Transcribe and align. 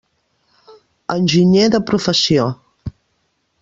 Enginyer 1.17 1.69
de 1.77 1.83
professió. 1.93 2.51